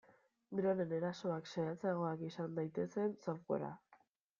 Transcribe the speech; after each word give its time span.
Droneen 0.59 0.93
erasoak 1.01 1.53
zehatzagoak 1.57 2.27
izan 2.33 2.59
daitezen 2.59 3.19
softwarea. 3.29 3.75